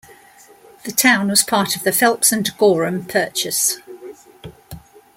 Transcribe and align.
The 0.83 0.91
town 0.91 1.27
was 1.27 1.43
part 1.43 1.75
of 1.75 1.83
the 1.83 1.91
Phelps 1.91 2.31
and 2.31 2.49
Gorham 2.57 3.05
Purchase. 3.05 3.77